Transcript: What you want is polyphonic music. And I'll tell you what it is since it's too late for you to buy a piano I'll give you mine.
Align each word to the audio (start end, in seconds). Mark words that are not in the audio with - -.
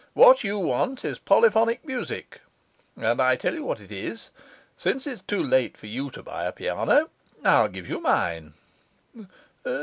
What 0.15 0.43
you 0.43 0.57
want 0.57 1.05
is 1.05 1.19
polyphonic 1.19 1.85
music. 1.85 2.41
And 2.97 3.21
I'll 3.21 3.37
tell 3.37 3.53
you 3.53 3.63
what 3.63 3.79
it 3.79 3.91
is 3.91 4.31
since 4.75 5.05
it's 5.05 5.21
too 5.21 5.43
late 5.43 5.77
for 5.77 5.85
you 5.85 6.09
to 6.09 6.23
buy 6.23 6.45
a 6.45 6.51
piano 6.51 7.11
I'll 7.43 7.67
give 7.67 7.87
you 7.87 8.01
mine. 8.01 8.55